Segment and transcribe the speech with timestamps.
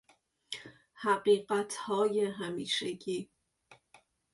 [0.93, 3.29] حقیقتهای همیشگی